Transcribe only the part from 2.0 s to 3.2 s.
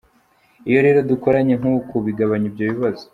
bigabanya ibyo bibazo.